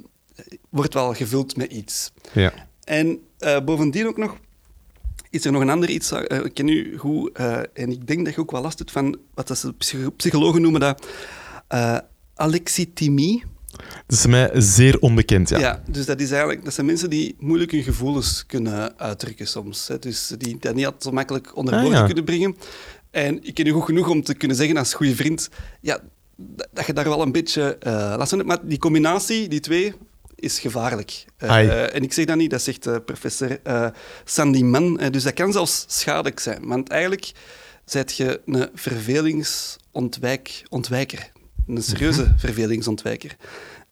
[0.71, 2.13] wordt wel gevuld met iets.
[2.33, 2.53] Ja.
[2.85, 4.37] En eh, bovendien ook nog,
[5.31, 8.25] is er nog een ander iets, eh, ik ken u goed, eh, en ik denk
[8.25, 11.07] dat je ook wel last hebt van wat dat ze psycho- psychologen noemen dat
[12.35, 13.45] alexithymie.
[14.07, 15.59] Dat is mij zeer onbekend, ja.
[15.59, 15.83] Ja.
[15.91, 19.89] dus dat, is eigenlijk, dat zijn mensen die moeilijk hun gevoelens kunnen uitdrukken soms.
[19.89, 19.99] Hè.
[19.99, 22.07] Dus die dat niet altijd zo makkelijk onder Ah, woorden ja.
[22.07, 22.57] kunnen brengen.
[23.11, 25.49] En ik ken u goed genoeg om te kunnen zeggen als goede vriend,
[25.81, 26.01] ja,
[26.37, 27.77] dat, dat je daar wel een beetje
[28.17, 28.51] last van hebt.
[28.51, 29.95] Maar die combinatie, die twee,
[30.43, 31.25] is gevaarlijk.
[31.37, 31.69] Eh, Ai.
[31.69, 33.89] en ik zeg dat niet, dat zegt eh, professor eh,
[34.25, 34.99] Sandy Mann.
[34.99, 36.67] Eh, dus dat kan zelfs schadelijk zijn.
[36.67, 37.33] Want eigenlijk
[37.85, 41.33] zijt je een vervelingsontwijker.
[41.67, 43.37] Een serieuze vervelingsontwijker.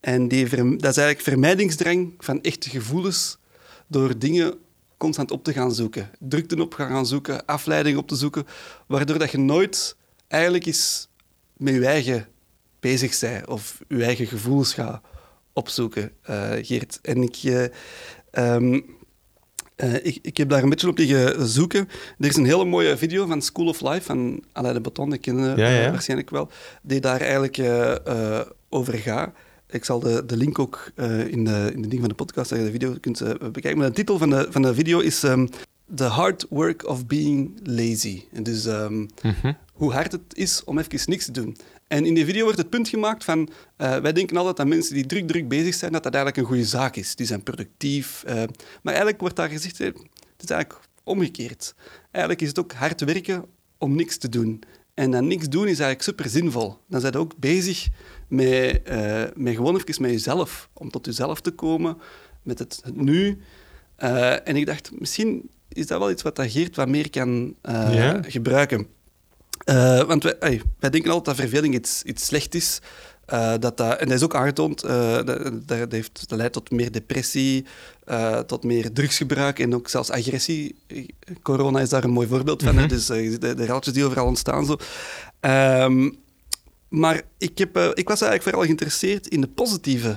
[0.00, 3.38] En die dat is eigenlijk vermijdingsdrang van echte gevoelens
[3.86, 4.54] door dingen
[4.96, 6.10] constant op te gaan zoeken.
[6.18, 8.46] Drukte op gaan zoeken, afleiding op te zoeken,
[8.86, 9.96] waardoor dat je nooit
[10.28, 11.08] eigenlijk eens
[11.56, 12.28] met je eigen
[12.80, 15.00] bezig bent of je eigen gevoelens gaat
[15.52, 16.98] opzoeken, eh, Geert.
[17.02, 17.64] En ik, eh,
[18.30, 18.80] ehm,
[19.76, 21.88] eh, ik, ik heb daar een beetje op liggen zoeken.
[22.18, 25.18] Er is een hele mooie video van School of Life van Alain de Botton, die
[25.18, 25.90] kennen Ja, ja.
[25.90, 26.50] waarschijnlijk wel,
[26.82, 29.30] die daar eigenlijk eh, over gaat.
[29.70, 30.90] Ik zal de, de link ook
[31.28, 33.78] in, de, in de ding van de podcast, dat je de video kunt bekijken.
[33.78, 35.46] Maar de titel van de, van de video is ehm,
[35.94, 38.24] The Hard Work of Being Lazy.
[38.32, 39.52] En dus ehm, Mhm.
[39.72, 41.56] hoe hard het is om even niks te doen.
[41.90, 43.48] En in die video wordt het punt gemaakt van...
[43.76, 46.50] eh, wij denken altijd dat mensen die druk, druk bezig zijn, dat dat eigenlijk een
[46.52, 47.14] goede zaak is.
[47.16, 48.22] Die zijn productief.
[48.26, 48.34] eh,
[48.82, 49.96] maar eigenlijk wordt daar gezegd, het
[50.38, 51.74] is eigenlijk omgekeerd.
[52.10, 53.44] Eigenlijk is het ook hard werken
[53.78, 54.62] om niks te doen.
[54.94, 56.78] En dat niks doen is eigenlijk super zinvol.
[56.88, 57.88] Dan zijn je ook bezig
[58.28, 60.68] met, eh, met gewoon even met jezelf.
[60.72, 61.96] Om tot jezelf te komen,
[62.42, 63.38] met het, het nu.
[64.44, 68.22] En ik dacht, misschien is dat wel iets wat dat Geert wat meer kan Ja.
[68.22, 68.86] gebruiken.
[69.64, 72.78] Eh, want wij, wij denken altijd dat verveling iets, iets slecht is.
[73.24, 74.82] Eh, dat dat, en dat is ook aangetoond.
[74.82, 77.64] eh, dat, dat, heeft, dat leidt tot meer depressie,
[78.46, 80.74] tot meer drugsgebruik en ook zelfs agressie.
[81.42, 82.74] Corona is daar een mooi voorbeeld van.
[82.74, 82.88] Mhm.
[82.88, 84.66] Dus de, de raaltjes die overal ontstaan.
[84.66, 84.76] Zo.
[85.40, 86.10] Ehm,
[86.88, 90.16] maar ik, heb, ik was eigenlijk vooral geïnteresseerd in de positieve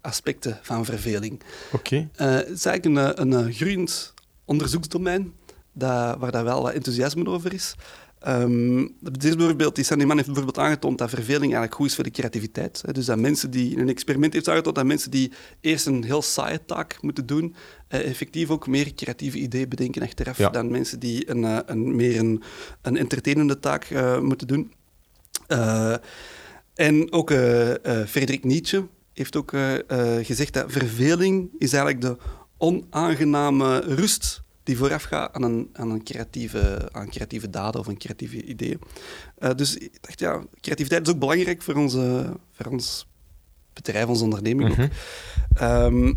[0.00, 1.40] aspecten van verveling.
[1.72, 2.08] Oké.
[2.14, 5.32] Het is eigenlijk een, een, groeiend onderzoeksdomein
[5.72, 7.74] dat, waar daar wel wat enthousiasme over is.
[8.22, 11.94] Ehm, dit is bijvoorbeeld, die Sandy Man heeft bijvoorbeeld aangetoond dat verveling eigenlijk goed is
[11.94, 12.82] voor de creativiteit.
[12.92, 16.22] Dus dat mensen die, in een experiment heeft aangetoond dat mensen die eerst een heel
[16.22, 17.54] saaie taak moeten doen,
[17.88, 20.48] eh, effectief ook meer creatieve ideeën bedenken achteraf Ja.
[20.48, 22.42] dan mensen die een, eh, een, meer een,
[22.82, 24.72] een entertainende taak eh, moeten doen.
[26.74, 27.30] En ook
[28.06, 29.52] Frederik Nietzsche heeft ook
[30.22, 32.16] gezegd dat verveling is eigenlijk de
[32.58, 38.44] onaangename rust die voorafgaat aan een, aan een creatieve, aan creatieve daden of een creatieve
[38.44, 38.80] ideeën.
[39.38, 43.06] Eh, dus ik dacht, ja, creativiteit is ook belangrijk voor, onze, voor ons
[43.72, 44.76] bedrijf, onze onderneming ook.
[44.76, 44.88] Mhm.
[45.54, 46.12] Ehm,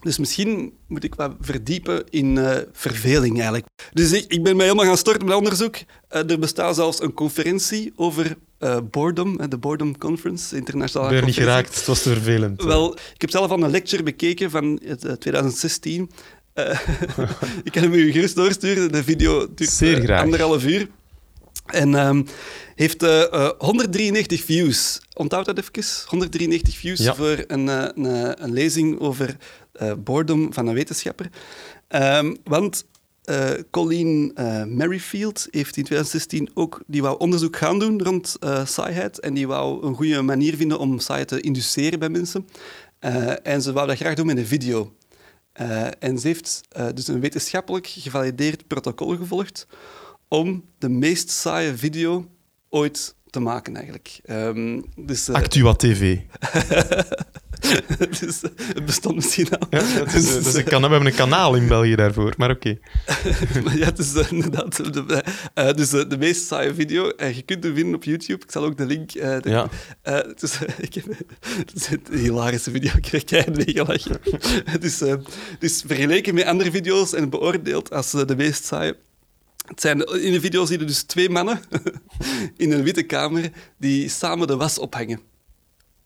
[0.00, 3.66] dus misschien moet ik wat verdiepen in eh, verveling eigenlijk.
[3.92, 5.76] Dus ik, ik ben mij helemaal gaan storten met onderzoek.
[6.08, 11.26] Eh, er bestaat zelfs een conferentie over eh, boredom, de Boredom Conference, internationale Ik ben
[11.26, 12.62] niet geraakt, het was te vervelend.
[12.62, 16.10] Wel, ik heb zelf al een lecture bekeken van het, eh, 2016.
[16.54, 16.80] Eh,
[17.64, 18.92] ik kan hem u gerust doorsturen.
[18.92, 20.88] De video duurt eh, anderhalf uur.
[21.66, 22.22] En ehm,
[22.74, 25.00] heeft eh, eh, 193 views.
[25.14, 26.04] Onthoud dat even.
[26.06, 27.14] 193 views Ja.
[27.14, 28.04] voor een, een,
[28.44, 29.36] een lezing over
[29.98, 31.28] boredom van een wetenschapper.
[31.88, 32.84] Ehm, want
[33.22, 34.32] eh, Colleen
[34.68, 39.20] Merrifield heeft in 2016 ook die wou onderzoek gaan doen rond eh, saaiheid.
[39.20, 42.46] En die wou een goede manier vinden om saai te induceren bij mensen.
[43.42, 44.92] En ze wou dat graag doen met een video.
[45.52, 49.66] Eh, en ze heeft eh, dus een wetenschappelijk gevalideerd protocol gevolgd
[50.28, 52.30] om de meest saaie video
[52.68, 54.20] ooit te maken, eigenlijk.
[54.24, 56.18] Ehm, dus, eh, Actua TV.
[58.20, 59.66] dus, eh, het bestond misschien al.
[59.70, 59.80] Ja,
[60.14, 62.78] is, is een kan- we hebben een kanaal in België daarvoor, maar oké.
[63.64, 67.08] Maar ja, het is eh, inderdaad de, eh, dus, eh, de meest saaie video.
[67.08, 68.44] Eh, je kunt hem vinden op YouTube.
[68.44, 69.12] Ik zal ook de link...
[69.12, 69.68] eh, de- Ja.
[70.02, 71.04] eh, is, ik heb,
[71.56, 72.92] het is een hilarische video.
[73.00, 74.16] Ik keihard meegelachen.
[74.64, 75.14] het is eh,
[75.58, 78.96] dus vergeleken met andere video's en beoordeeld als eh, de meest saaie.
[79.66, 81.60] Het zijn, in de video zie je dus twee mannen
[82.56, 85.20] in een witte kamer die samen de was ophangen.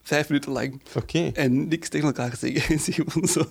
[0.06, 0.82] Vijf minuten lang.
[0.94, 1.30] Oké.
[1.32, 2.78] En niks tegen elkaar zeggen.
[3.28, 3.50] Zo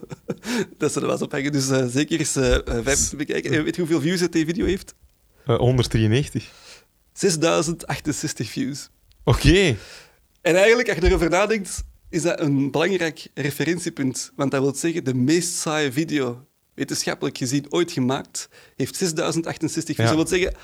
[0.78, 1.52] dat ze er was ophangen.
[1.52, 3.52] Dus eh, zeker eens eh, eh, vijf minuten bekijken.
[3.52, 4.96] En weet je hoeveel views het die video heeft?
[5.46, 6.52] Eh, 193.
[7.14, 8.90] 6068 views.
[9.24, 9.76] Oké.
[10.42, 14.32] En eigenlijk, als je erover nadenkt, is dat een belangrijk referentiepunt.
[14.36, 20.10] Want dat wil zeggen, de meest saaie video, wetenschappelijk gezien, ooit gemaakt, heeft 6068 views.
[20.10, 20.16] Ja.
[20.16, 20.60] Dat wil zeggen,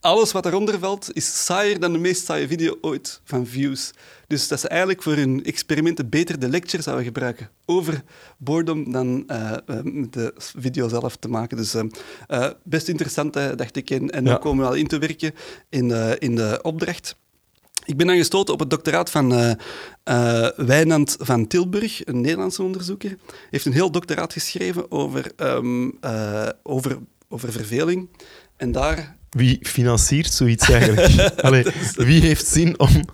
[0.00, 3.90] alles wat eronder valt, is saaier dan de meest saaie video ooit van views.
[4.26, 8.02] Dus dat ze eigenlijk voor hun experimenten beter de lecture zouden gebruiken over
[8.38, 11.56] boredom dan eh, eh, met de video zelf te maken.
[11.56, 11.82] Dus eh,
[12.26, 13.90] eh, best interessant, eh, dacht ik.
[13.90, 14.32] En, en Ja.
[14.32, 15.32] nu komen we al in te werken
[15.68, 17.16] in, eh, in de opdracht.
[17.84, 19.50] Ik ben dan gestoten op het doctoraat van eh
[20.04, 23.08] eh, Wijnand van Tilburg, een Nederlandse onderzoeker.
[23.10, 28.08] Hij heeft een heel doctoraat geschreven over, ehm, eh, over, over verveling.
[28.56, 31.30] En daar Wie financiert zoiets eigenlijk?
[31.46, 31.64] Allee,
[31.94, 33.04] wie heeft zin om...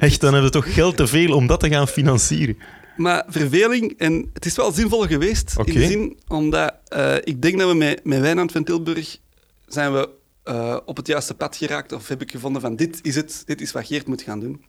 [0.00, 2.56] Echt, dan hebben we toch geld te veel om dat te gaan financieren.
[2.96, 7.58] Maar verveling, en het is wel zinvol geweest, in de zin omdat eh, ik denk
[7.58, 9.18] dat we met, met Wijnand van Tilburg
[9.66, 10.08] zijn we
[10.42, 13.60] eh, op het juiste pad geraakt, of heb ik gevonden van dit is het, dit
[13.60, 14.64] is wat Geert moet gaan doen.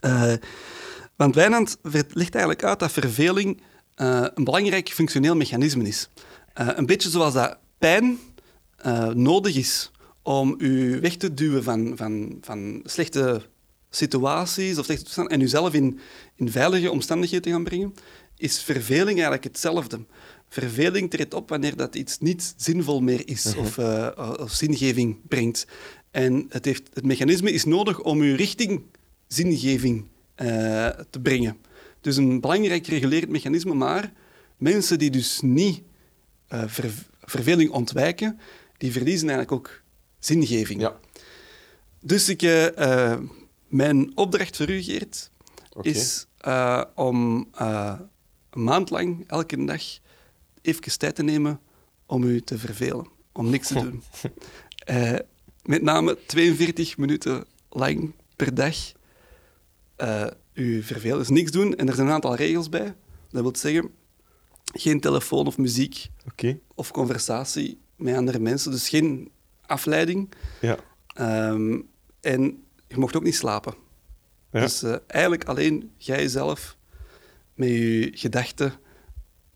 [0.00, 0.32] Eh,
[1.16, 3.62] want Wijnand legt eigenlijk uit dat verveling
[3.94, 6.08] een belangrijk functioneel mechanisme is.
[6.54, 8.18] Een beetje zoals dat pijn
[9.14, 9.90] nodig is
[10.22, 13.42] om u weg te duwen van, van, van slechte
[13.90, 15.98] situaties of slechte toestanden en uzelf in,
[16.36, 17.94] in veilige omstandigheden te gaan brengen,
[18.36, 20.04] is verveling eigenlijk hetzelfde.
[20.48, 25.66] Verveling treedt op wanneer dat iets niet zinvol meer is of, eh, of zingeving brengt.
[26.10, 28.82] En het, heeft, het mechanisme is nodig om u richting
[29.26, 30.04] zingeving
[30.34, 31.56] eh, te brengen.
[32.00, 34.12] Dus een belangrijk regulerend mechanisme, maar
[34.56, 35.82] mensen die dus niet
[36.48, 38.38] eh, ver- verveling ontwijken,
[38.76, 39.81] die verliezen eigenlijk ook
[40.24, 40.80] zingeving.
[40.80, 41.00] Ja.
[42.00, 43.20] Dus ik, eh, eh,
[43.66, 45.30] mijn opdracht voor u, Geert,
[45.80, 47.98] is eh, om eh,
[48.50, 49.82] een maand lang, elke dag,
[50.62, 51.60] even tijd te nemen
[52.06, 53.06] om u te vervelen.
[53.32, 54.02] Om niks te doen.
[55.62, 58.76] Met name 42 minuten lang per dag
[60.52, 61.18] u vervelen.
[61.18, 61.76] Dus niks doen.
[61.76, 62.94] En er zijn een aantal regels bij.
[63.30, 63.90] Dat wil zeggen,
[64.72, 66.08] geen telefoon of muziek
[66.74, 68.70] of conversatie met andere mensen.
[68.70, 69.30] Dus geen
[69.72, 70.30] afleiding.
[70.60, 70.76] Ja.
[71.14, 71.80] Ehm,
[72.20, 73.74] en je mocht ook niet slapen.
[74.52, 74.60] Ja.
[74.60, 76.76] Dus eh, eigenlijk alleen jij zelf
[77.54, 78.72] met je gedachten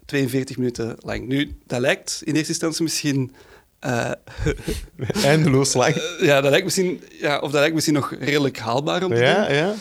[0.04, 1.26] 42 minuten lang.
[1.26, 3.34] Nu, dat lijkt in eerste instantie misschien...
[3.78, 4.10] eh,
[5.24, 5.94] Eindeloos lang.
[6.20, 9.24] ja, dat lijkt misschien, ja, of dat lijkt misschien nog redelijk haalbaar om te doen.
[9.24, 9.74] Ja, ja.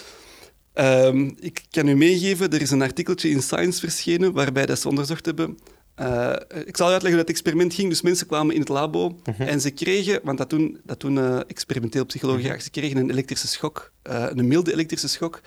[0.73, 4.89] Ehm, ik kan u meegeven, er is een artikeltje in Science verschenen waarbij dat ze
[4.89, 5.57] onderzocht hebben
[5.95, 6.33] Eh,
[6.65, 7.89] ik zal uitleggen hoe dat experiment ging.
[7.89, 9.41] Dus mensen kwamen in het labo Mhm.
[9.41, 12.49] en ze kregen, want dat doen, dat doen eh, experimenteel psychologen Mhm.
[12.49, 15.41] graag, ze kregen een elektrische schok, eh, een milde elektrische schok,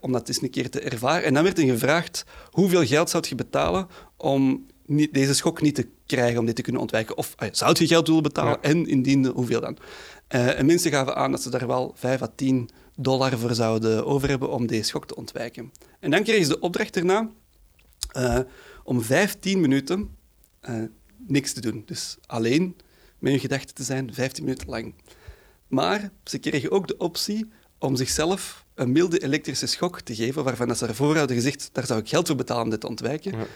[0.00, 1.24] om dat eens een keer te ervaren.
[1.24, 5.74] En dan werd hen gevraagd, hoeveel geld zou je betalen om niet, deze schok niet
[5.74, 7.16] te krijgen, om dit te kunnen ontwijken?
[7.16, 8.68] Of zou je geld willen betalen Ja.
[8.68, 9.76] en indien, hoeveel dan?
[10.28, 14.28] En mensen gaven aan dat ze daar wel 5 à 10 dollar voor zouden over
[14.28, 15.72] hebben om deze schok te ontwijken.
[16.00, 17.28] En dan kregen ze de opdracht erna
[18.12, 18.38] eh,
[18.88, 20.16] om 15 minuten
[20.60, 20.82] eh,
[21.26, 21.82] niks te doen.
[21.86, 22.76] Dus alleen
[23.18, 24.94] met hun gedachten te zijn, 15 minuten lang.
[25.66, 27.48] Maar ze kregen ook de optie
[27.78, 31.86] om zichzelf een milde elektrische schok te geven, waarvan dat ze ervoor hadden gezegd, daar
[31.86, 33.38] zou ik geld voor betalen om dit te ontwijken.
[33.38, 33.46] Ja.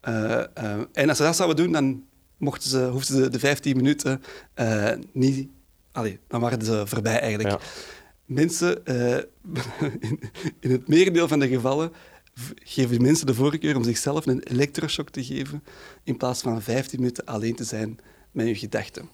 [0.00, 2.04] Eh, eh, en als ze dat zouden doen, dan
[2.36, 4.22] mochten ze, hoefden ze de 15 minuten
[4.54, 5.48] eh, niet...
[5.92, 7.50] Allee, dan waren ze voorbij eigenlijk.
[7.50, 7.58] Ja.
[8.24, 9.24] Mensen, in,
[10.60, 11.92] in het merendeel van de gevallen,
[12.54, 15.62] geven mensen de voorkeur om zichzelf een elektroshock te geven,
[16.04, 17.98] in plaats van 15 minuten alleen te zijn
[18.30, 19.08] met hun gedachten.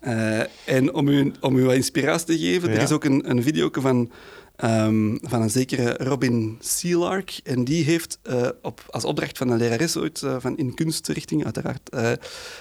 [0.00, 2.76] Eh, en om u, om u wat inspiratie te geven, Ja.
[2.76, 4.10] er is ook een, een video van,
[4.56, 7.40] ehm, van een zekere Robin Sealark.
[7.44, 11.44] En die heeft eh, op, als opdracht van een lerares ooit, eh, van in kunstrichting
[11.44, 11.88] uiteraard,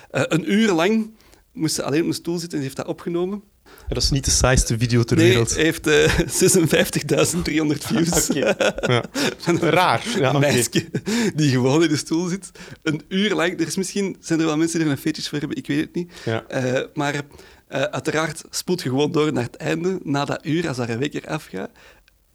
[0.10, 1.12] een uur lang
[1.52, 3.44] moest ze alleen op een stoel zitten en heeft dat opgenomen.
[3.80, 5.56] Ja, dat is niet de saaiste video ter Nee, wereld.
[5.56, 6.20] hij heeft eh
[7.72, 8.30] 56.300 views.
[8.30, 8.56] Oké.
[8.94, 9.04] Ja.
[9.46, 10.04] Een Raar.
[10.20, 10.40] Ja, oké.
[10.40, 10.86] meisje
[11.36, 12.52] die gewoon in de stoel zit.
[12.84, 13.60] Een uur lang.
[13.60, 15.80] Er is misschien, zijn er wel mensen die er een fetish voor hebben, ik weet
[15.80, 16.12] het niet.
[16.26, 16.44] Ja.
[16.48, 17.14] Eh, maar
[17.68, 21.00] eh, uiteraard spoelt je gewoon door naar het einde, na dat uur, als daar een
[21.00, 21.70] wekker afgaat.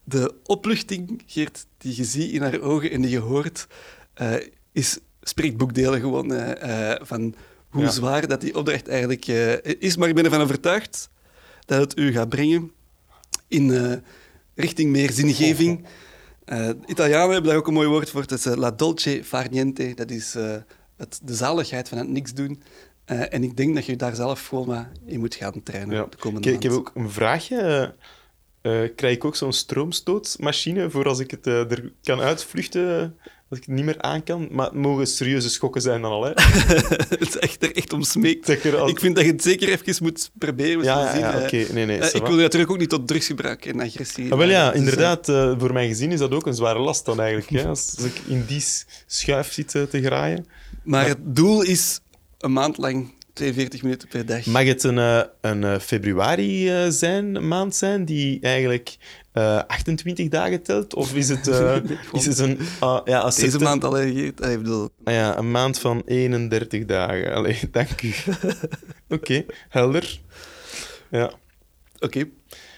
[0.05, 3.67] De opluchting, Geert, die je ziet in haar ogen en die je hoort,
[4.15, 4.35] eh,
[4.73, 7.35] is, spreekt boekdelen gewoon eh, eh, van
[7.69, 7.91] hoe Ja.
[7.91, 9.97] zwaar dat die opdracht eigenlijk eh, is.
[9.97, 11.11] Maar ik ben ervan overtuigd
[11.65, 12.73] dat het u gaat brengen
[13.49, 13.93] in eh,
[14.55, 15.85] richting meer zingeving.
[16.45, 18.21] Eh Italianen hebben daar ook een mooi woord voor.
[18.21, 19.93] Het is eh, la dolce far niente.
[19.95, 20.37] Dat is
[20.97, 22.63] het, de zaligheid van het niks doen.
[23.05, 26.07] En ik denk dat je daar zelf gewoon maar in moet gaan trainen Ja.
[26.11, 27.95] de komende Ik, ik heb ook een vraagje.
[28.97, 33.17] Krijg ik ook zo'n stroomstootmachine voor als ik het er kan uitvluchten,
[33.53, 34.49] als ik het niet meer aan kan?
[34.51, 36.31] Maar het mogen serieuze schokken zijn dan al, hè?
[37.09, 38.47] het is echt er echt om smeekt.
[38.47, 40.85] Dat ik vind dat je het zeker even moet proberen.
[40.85, 41.67] Ja, ja, ja, oké.
[41.73, 41.99] Nee, nee.
[41.99, 44.33] Eh, ik wil natuurlijk ook niet tot drugsgebruik en agressie.
[44.33, 45.29] Ah, wel ja, Dus, inderdaad.
[45.29, 47.51] eh, voor mijn gezin is dat ook een zware last dan eigenlijk.
[47.51, 47.69] Hè?
[47.69, 48.65] Als, als ik in die
[49.07, 50.47] schuif zit eh, te graaien.
[50.85, 52.01] maar het doel is
[52.39, 54.47] een maand lang 42 minuten per dag.
[54.47, 58.97] Mag het een, een februari zijn, maand zijn, die eigenlijk
[59.33, 60.95] eh, 28 dagen telt?
[60.95, 61.77] Of is het, eh,
[62.13, 62.59] is het een...
[62.81, 64.41] ah, ja, als Deze maand al, hè, Geert.
[64.41, 67.33] Ah, ik bedoel, Ah ja, een maand van 31 dagen.
[67.37, 68.13] Allee, dank u.
[69.17, 70.21] Oké, helder.
[71.11, 71.33] Ja.
[72.01, 72.19] oké.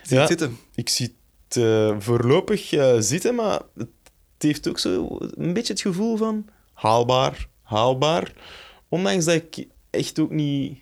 [0.03, 0.19] Zie Ja.
[0.19, 0.59] het zitten.
[0.75, 1.17] Ik zie
[1.49, 3.89] het eh, voorlopig eh, zitten, maar het
[4.39, 8.33] heeft ook zo een beetje het gevoel van haalbaar, haalbaar.
[8.89, 10.79] Ondanks dat ik echt ook niet...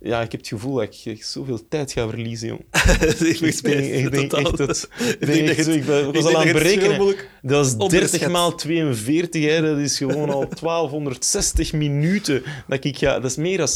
[0.00, 2.60] Ja, ik heb het gevoel dat ik zoveel tijd ga verliezen, jong.
[3.18, 4.88] ik Ik denk, ik denk echt dat...
[5.18, 7.16] Ik, denk echt ik, ben- ik was al aan het berekenen.
[7.42, 8.30] Dat is 30 onderschat.
[8.30, 9.60] maal 42, hè.
[9.60, 12.42] dat is gewoon al 1260 minuten.
[12.66, 13.68] Dat, ik ga, dat is meer dan...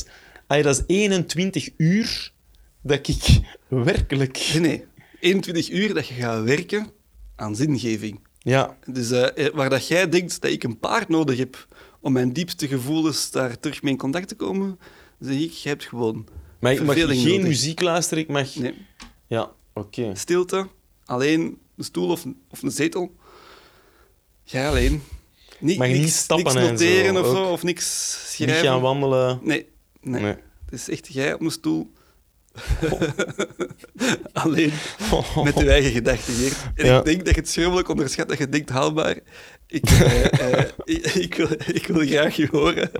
[0.47, 2.33] Dat is 21 uur
[2.83, 4.51] dat ik werkelijk...
[4.53, 4.85] Nee, nee.
[5.21, 6.91] 21 uur dat je gaat werken
[7.37, 8.21] aan zingeving.
[8.39, 11.67] Ja, Dus eh, waar dat jij denkt dat ik een paard nodig heb
[12.01, 14.79] om mijn diepste gevoelens daar terug mee in contact te komen,
[15.25, 16.27] zeg ik, jij hebt gewoon
[16.61, 17.43] maar ik mag geen nodig.
[17.43, 18.23] muziek luisteren.
[18.23, 18.55] Ik mag...
[18.55, 18.75] Nee,
[19.27, 20.15] Ja, oké.
[20.15, 20.69] stilte,
[21.05, 23.15] alleen een stoel of, of een zetel.
[24.45, 25.03] Jij alleen.
[25.59, 27.85] Niet, Mag je niet stappen niks en zo, noteren of zo, of niks
[28.39, 28.69] Niet schrijven.
[28.69, 29.41] gaan wandelen.
[29.43, 29.67] Nee,
[30.01, 30.23] nee.
[30.23, 30.35] Nee.
[30.65, 31.93] Het is echt jij op een stoel.
[34.33, 34.73] alleen
[35.45, 36.57] met je eigen gedachten, Geert.
[36.75, 36.99] En Ja.
[36.99, 39.19] ik denk dat je het schromelijk onderschat dat je denkt haalbaar.
[39.73, 42.91] Ik, eh, eh, ik, ik wil, ik wil graag je horen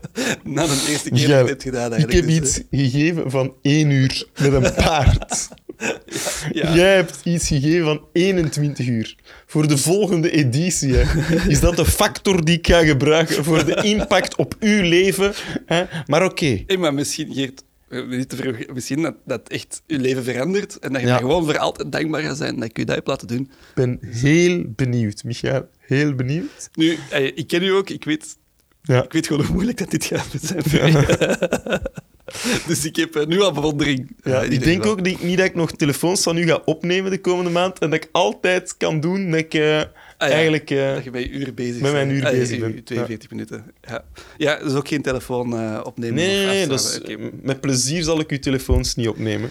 [0.45, 1.87] na de eerste keer dat je Ja, hebt gedaan.
[1.87, 2.27] Ik eigenlijk.
[2.31, 5.49] heb Dus, iets gegeven van 1 uur met een paard.
[6.53, 6.75] ja.
[6.75, 9.17] Jij hebt iets gegeven van 21 uur.
[9.47, 10.95] Voor de volgende editie.
[10.95, 11.05] Hè.
[11.49, 15.33] Is dat de factor die ik ga gebruiken voor de impact op uw leven?
[15.67, 15.85] Hè?
[16.07, 16.63] Maar oké.
[16.67, 17.63] Hey, maar misschien, Geert,
[18.09, 21.13] niet te vroeg, misschien dat, dat echt je leven verandert en dat je Ja.
[21.13, 23.41] daar gewoon voor altijd dankbaar gaat zijn dat ik je dat heb laten doen.
[23.41, 25.69] Ik ben heel benieuwd, Michael.
[25.79, 26.69] Heel benieuwd.
[26.75, 26.99] Nu,
[27.35, 28.37] ik ken u ook, ik weet,
[28.83, 29.05] Ja.
[29.05, 30.81] ik weet gewoon hoe moeilijk dat dit gaat zijn voor.
[32.67, 34.17] Dus ik heb eh, nu al bewondering.
[34.23, 37.21] eh, Ja, ik denk ook niet dat ik nog telefoons van u ga opnemen de
[37.21, 39.81] komende maand en dat ik altijd kan doen dat ik eh,
[40.23, 40.35] Ah, ja.
[40.35, 40.71] eigenlijk...
[40.71, 42.21] eh, Dat je bij je uur bezig Met mijn bent.
[42.21, 42.85] uur Ah, bezig ben.
[42.85, 43.65] 42 minuten.
[43.89, 44.05] Ja.
[44.37, 46.15] ja, dus ook geen telefoon eh, opnemen.
[46.15, 47.31] nee, nee, Oké.
[47.43, 49.51] Met plezier zal ik uw telefoons niet opnemen.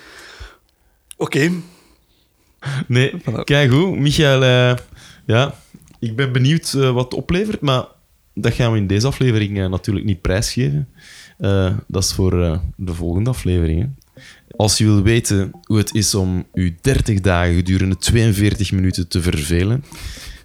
[1.18, 1.52] Oké.
[2.88, 4.00] Nee, kijk goed.
[4.00, 4.78] Michael, eh,
[5.26, 5.56] ja,
[6.00, 7.86] ik ben benieuwd eh, wat het oplevert, maar
[8.34, 10.88] dat gaan we in deze aflevering eh, natuurlijk niet prijsgeven.
[11.38, 13.82] Eh, dat is voor eh, de volgende aflevering.
[13.82, 13.88] hè.
[14.56, 19.22] Als je wil weten hoe het is om je 30 dagen gedurende 42 minuten te
[19.22, 19.84] vervelen,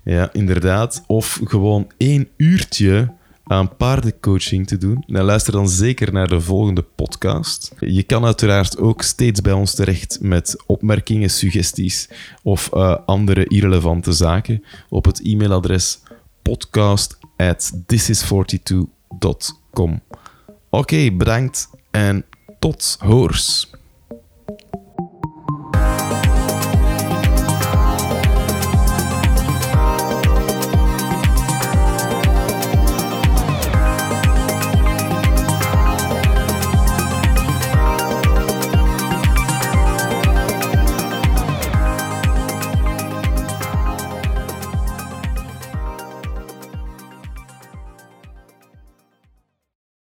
[0.07, 3.13] ja, inderdaad, of gewoon één uurtje
[3.45, 7.75] aan paardencoaching te doen, dan luister dan zeker naar de volgende podcast.
[7.79, 12.09] Je kan uiteraard ook steeds bij ons terecht met opmerkingen, suggesties
[12.43, 15.99] of eh, andere irrelevante zaken op het e-mailadres
[16.43, 20.01] podcast at thisis42.com.
[20.71, 22.25] Oké, bedankt en
[22.59, 23.71] tot hoors.